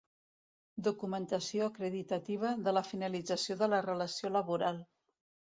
[0.87, 4.85] Documentació acreditativa de la finalització de la relació laboral.